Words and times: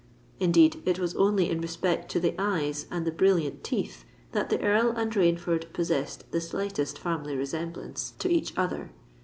Indeed, 0.39 0.81
it 0.83 0.97
was 0.97 1.13
only 1.13 1.47
in 1.51 1.61
respect 1.61 2.09
to 2.09 2.19
the 2.19 2.33
eyes 2.39 2.87
and 2.89 3.05
the 3.05 3.11
brilliant 3.11 3.63
teeth, 3.63 4.03
that 4.31 4.49
the 4.49 4.59
Earl 4.59 4.89
and 4.97 5.11
Rainford 5.11 5.71
possessed 5.73 6.23
the 6.31 6.41
slightest 6.41 6.97
family 6.97 7.35
resemblance 7.35 8.15
to 8.17 8.27
each 8.27 8.57
other. 8.57 8.91